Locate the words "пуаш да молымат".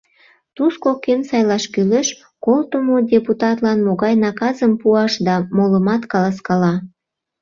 4.81-6.03